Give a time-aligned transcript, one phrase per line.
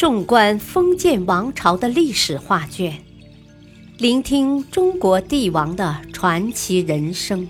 [0.00, 3.04] 纵观封建王朝的历史画卷，
[3.98, 7.46] 聆听中国帝王的传奇人生，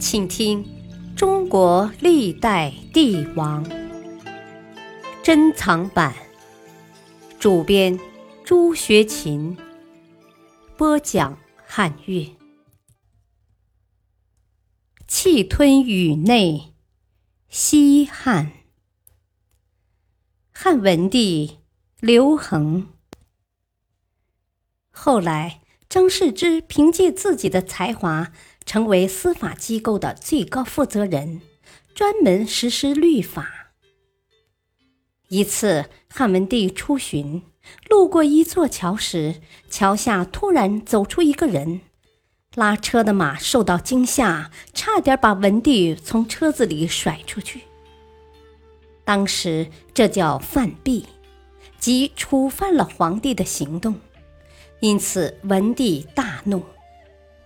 [0.00, 0.64] 请听
[1.14, 3.64] 《中国历代帝王》
[5.22, 6.12] 珍藏版，
[7.38, 7.96] 主编
[8.44, 9.56] 朱学勤，
[10.76, 12.26] 播讲汉乐，
[15.06, 16.74] 气吞宇内，
[17.48, 18.57] 西汉。
[20.60, 21.58] 汉文帝
[22.00, 22.88] 刘恒，
[24.90, 28.32] 后来张世之凭借自己的才华，
[28.66, 31.42] 成为司法机构的最高负责人，
[31.94, 33.70] 专门实施律法。
[35.28, 37.44] 一次，汉文帝出巡，
[37.88, 39.40] 路过一座桥时，
[39.70, 41.82] 桥下突然走出一个人，
[42.56, 47.67] 拉车的马受到惊吓，差点把文帝从车子里甩出去。
[49.08, 51.06] 当时这叫犯弊，
[51.78, 53.94] 即触犯了皇帝的行动，
[54.80, 56.62] 因此文帝大怒，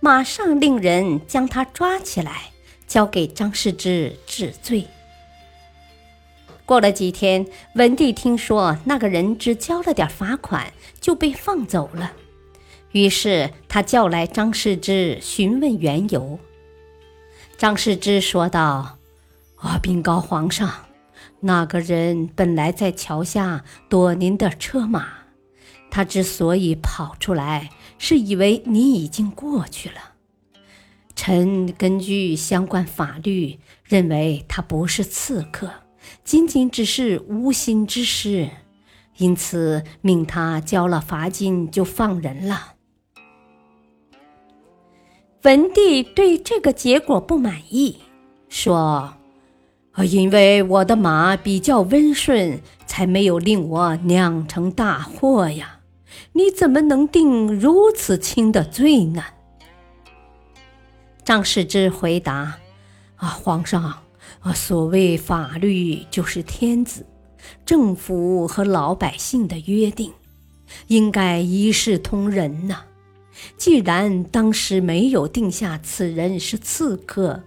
[0.01, 2.51] 马上令人将他抓起来，
[2.85, 4.85] 交给张世之治罪。
[6.65, 12.11] 过了几天，文帝听说那个人只交了点罚款就被放走了，
[12.91, 16.37] 于是他叫来张世之询问缘由。
[17.57, 18.97] 张世之说道
[19.63, 20.69] ：“我禀告皇上。”
[21.45, 25.05] 那个人本来在桥下躲您的车马，
[25.91, 29.95] 他之所以跑出来，是以为你已经过去了。
[31.15, 35.69] 臣根据相关法律，认为他不是刺客，
[36.23, 38.49] 仅仅只是无心之失，
[39.17, 42.75] 因此命他交了罚金就放人了。
[45.41, 47.97] 文帝对这个结果不满意，
[48.47, 49.15] 说。
[49.93, 55.79] 啊，因为我的马比较温顺，才没有令我酿成大祸呀！
[56.33, 59.23] 你怎么能定如此轻的罪呢？
[61.23, 62.57] 张世之回答
[63.17, 63.83] ：“啊，皇上，
[64.39, 67.05] 啊，所谓法律就是天子、
[67.63, 70.11] 政府和老百姓的约定，
[70.87, 72.81] 应该一视同仁呐。
[73.57, 77.43] 既然当时没有定下此人是刺客，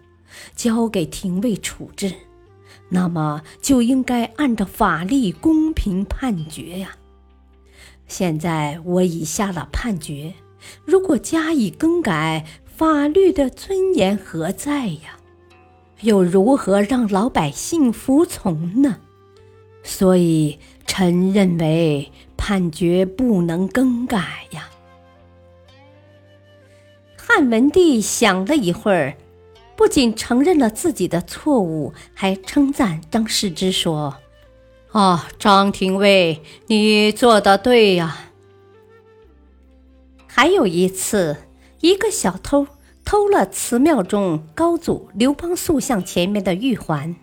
[0.54, 2.12] 交给廷尉处置。”
[2.88, 6.96] 那么就应该按照法律公平判决呀。
[8.06, 10.34] 现在我已下了判决，
[10.84, 15.18] 如果加以更改，法律的尊严何在呀？
[16.02, 18.98] 又如何让老百姓服从呢？
[19.82, 24.68] 所以臣认为判决不能更改呀。
[27.16, 29.16] 汉文帝想了一会儿。
[29.76, 34.16] 不仅承认了自己的错误，还称赞张世之说
[34.92, 38.30] ：“哦，张廷尉，你做的对呀。”
[40.26, 41.36] 还有一次，
[41.80, 42.66] 一个小偷
[43.04, 47.14] 偷了祠庙中高祖刘邦塑像前面的玉环，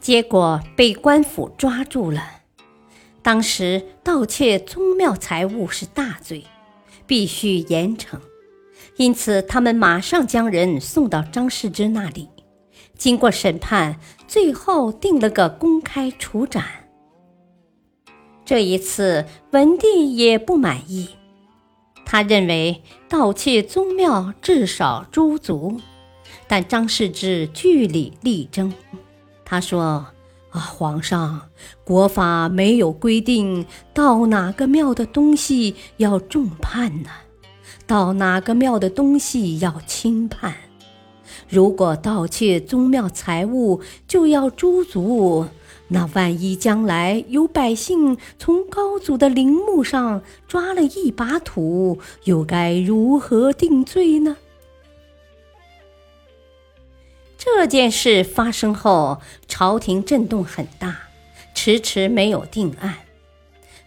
[0.00, 2.22] 结果被官府抓住了。
[3.22, 6.44] 当时盗窃宗庙财物是大罪，
[7.06, 8.18] 必须严惩。
[9.00, 12.28] 因此，他们马上将人送到张世之那里。
[12.98, 16.62] 经过审判，最后定了个公开处斩。
[18.44, 21.08] 这一次，文帝也不满意，
[22.04, 25.80] 他认为盗窃宗庙至少诛族，
[26.46, 28.70] 但张世之据理力争。
[29.46, 30.08] 他说
[30.52, 31.48] ：“啊，皇上，
[31.84, 37.08] 国法没有规定盗哪个庙的东西要重判呢。”
[37.90, 40.54] 到哪个庙的东西要轻判，
[41.48, 45.46] 如果盗窃宗庙财物就要诛族，
[45.88, 54.36] 那万一将来有百姓从高祖的陵墓上抓了一把土，又该如何定罪呢？
[57.36, 61.08] 这件事发生后，朝廷震动很大，
[61.54, 62.98] 迟迟没有定案。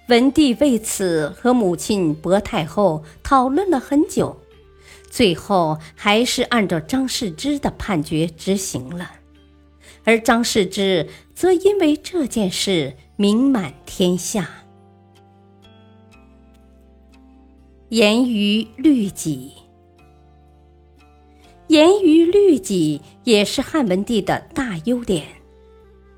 [0.09, 4.37] 文帝为此和母亲薄太后讨论了很久，
[5.09, 9.11] 最后还是按照张世之的判决执行了。
[10.03, 14.49] 而张世之则因为这件事名满天下。
[17.87, 19.53] 严于律己，
[21.67, 25.25] 严于律己也是汉文帝的大优点。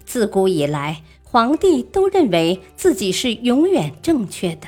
[0.06, 1.04] 自古以来。
[1.36, 4.68] 皇帝都认为自己是永远正确的，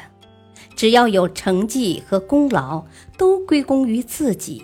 [0.75, 2.84] 只要有成绩和功劳，
[3.18, 4.64] 都归功于自己。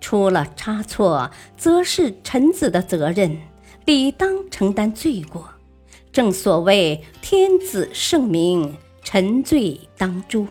[0.00, 3.36] 出了差错，则是臣子的责任，
[3.84, 5.46] 理当承担罪过，
[6.10, 10.46] 正所谓天子圣明，臣罪当诛。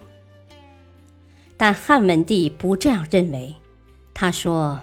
[1.58, 3.56] 但汉文帝不这样认为，
[4.14, 4.80] 他说：“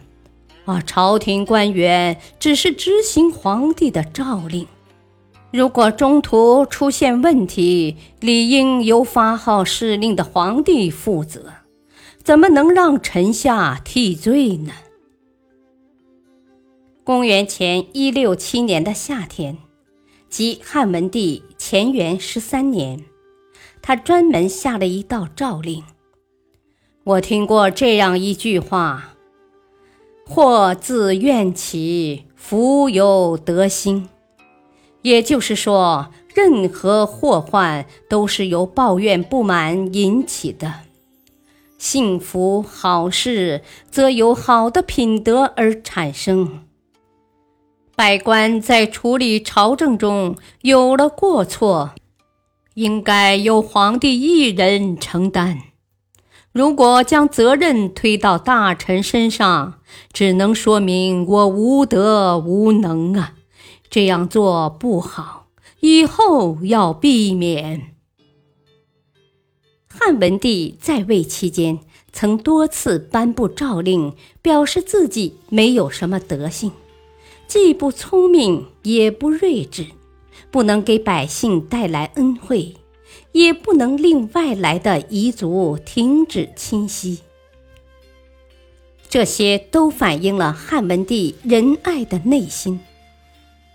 [0.66, 4.66] 啊，朝廷官员只是执行皇帝的诏令，
[5.52, 11.52] 如果中途出现问题，理应由发号施令的皇帝负责，
[12.22, 14.72] 怎么能让臣下替罪呢？”
[17.02, 19.58] 公元前一六七年的夏天，
[20.28, 23.02] 即汉文帝乾元十三年，
[23.82, 25.82] 他专门下了一道诏令。
[27.02, 29.16] 我听过这样一句话
[30.24, 34.08] ：“祸自怨起，福有德心。”
[35.02, 40.68] 也就是说，任何祸患都是由抱怨不满引起的；
[41.78, 46.64] 幸福好事则由好的品德而产生。
[47.96, 51.90] 百官在处理朝政中有了过错，
[52.74, 55.58] 应该由皇帝一人承担。
[56.52, 59.74] 如果将责任推到大臣身上，
[60.12, 63.34] 只能说明我无德无能啊！
[63.90, 65.48] 这样做不好，
[65.80, 67.94] 以后要避免。
[69.88, 71.80] 汉文帝在位期间，
[72.12, 76.72] 曾多次颁布诏令，表示自己没有什么德性，
[77.46, 79.86] 既不聪明，也不睿智，
[80.50, 82.76] 不能给百姓带来恩惠。
[83.32, 87.20] 也不能令外来的彝族停止侵袭，
[89.08, 92.80] 这些都反映了汉文帝仁爱的内心。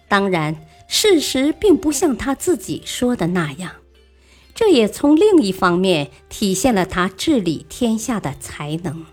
[0.08, 0.56] 当然，
[0.88, 3.72] 事实并不像他自己说的那样，
[4.54, 9.06] 这也从另一方面体现了他治理天下的才能。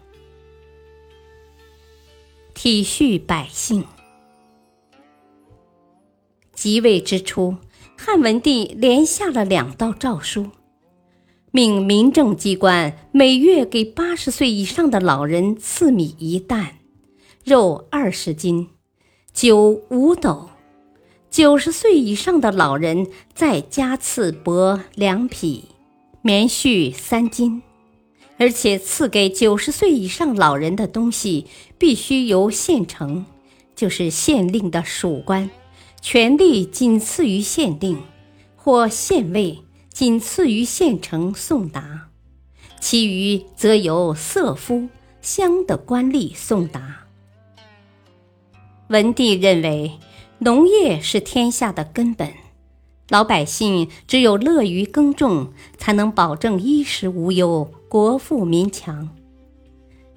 [2.55, 3.85] 体恤百姓，
[6.55, 7.57] 即位之初。
[7.97, 10.51] 汉文帝连下了两道诏书，
[11.53, 16.79] 命民政机关每月给八十岁以上的老人赐米一担，
[17.45, 18.71] 肉二十斤，
[19.33, 20.51] 酒五斗；
[21.33, 25.65] 九十岁以上的老人再加赐帛两匹，
[26.21, 27.63] 棉絮三斤。
[28.37, 31.47] 而且赐给九十岁以上老人的东西，
[31.79, 33.25] 必须由县丞，
[33.75, 35.49] 就是县令的属官。
[36.03, 38.03] 权力仅次于县令，
[38.55, 42.09] 或县尉仅次于县丞送达，
[42.79, 44.91] 其余则由色夫、
[45.23, 47.07] 乡的官吏送达。
[48.89, 49.93] 文帝认为，
[50.45, 52.33] 农业是天下的根本，
[53.11, 59.09] 老百姓只有乐于耕种，才能保证衣食无忧、国富民强。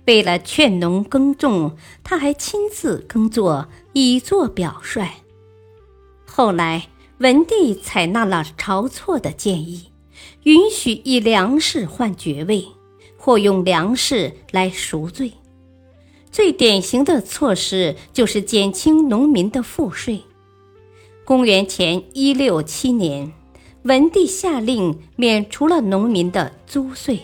[0.07, 5.07] 为了劝农耕种，他还亲自耕作，以作表率。
[6.25, 6.87] 后来，
[7.19, 9.91] 文帝采纳了晁错的建议，
[10.41, 12.65] 允许以粮食换爵位，
[13.15, 15.33] 或用粮食来赎罪。
[16.35, 20.21] 最典型的措施就是减轻农民的赋税。
[21.23, 23.31] 公元前一六七年，
[23.83, 27.21] 文帝下令免除了农民的租税。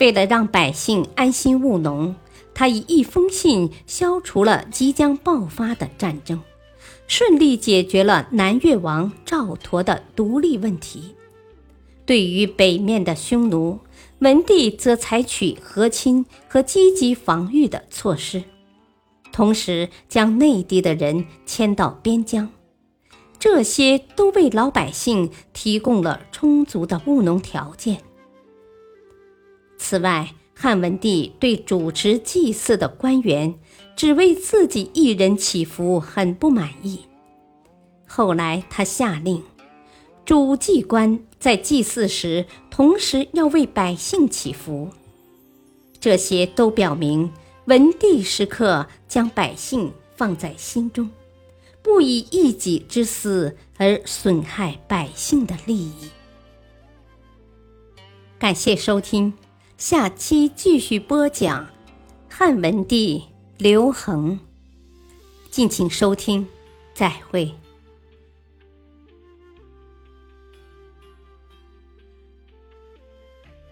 [0.00, 2.14] 为了让百姓安心务农，
[2.52, 6.38] 他以一封信消除了即将爆发的战争。
[7.06, 11.14] 顺利解决了南越王赵佗的独立问题。
[12.04, 13.78] 对于北面的匈奴，
[14.24, 18.42] 文帝则采取和亲和积极防御的措施，
[19.30, 22.50] 同时将内地的人迁到边疆。
[23.38, 28.00] 这些都为老百姓提供了充足的务农条件。
[29.78, 33.54] 此外，汉文帝对主持祭祀的官员。
[33.96, 36.98] 只为自己一人祈福，很不满意。
[38.08, 39.40] 后来他下令，
[40.24, 44.90] 主祭官在祭祀时，同时要为百姓祈福。
[46.00, 47.32] 这些都表明
[47.66, 51.10] 文帝时刻将百姓放在心中，
[51.82, 56.10] 不以一己之私而损害百姓的利益。
[58.38, 59.32] 感谢收听，
[59.78, 61.68] 下期继续播讲
[62.28, 63.24] 汉文帝。
[63.56, 64.40] 刘恒，
[65.48, 66.46] 敬请收听，
[66.92, 67.54] 再会。